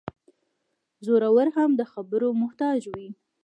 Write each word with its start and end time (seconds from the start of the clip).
زورور 1.05 1.47
هم 1.57 1.71
د 1.79 1.81
خبرو 1.91 2.29
محتاج 2.41 2.79
وي. 2.93 3.07